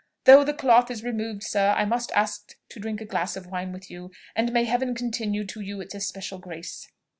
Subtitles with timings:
[0.23, 3.71] Though the cloth is removed, sir, I must ask to drink a glass of wine
[3.71, 6.89] with you, and may Heaven continue to you its especial grace!"